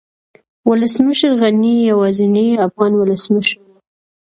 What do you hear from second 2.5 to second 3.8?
افغان ولسمشر و